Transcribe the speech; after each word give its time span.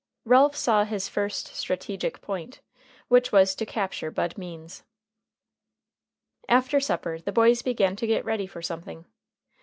Ralph 0.25 0.55
saw 0.55 0.83
his 0.83 1.07
first 1.07 1.55
strategic 1.55 2.21
point, 2.21 2.59
which 3.07 3.31
was 3.31 3.53
to 3.53 3.67
capture 3.67 4.09
Bud 4.09 4.35
Means. 4.35 4.81
After 6.49 6.79
supper, 6.79 7.19
the 7.19 7.31
boys 7.31 7.61
began 7.61 7.95
to 7.97 8.07
get 8.07 8.25
ready 8.25 8.47
for 8.47 8.63
something. 8.63 9.05